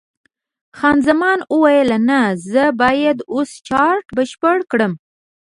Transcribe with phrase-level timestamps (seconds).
[0.77, 4.93] خان زمان وویل: نه، زه باید اوس چارټ بشپړ کړم.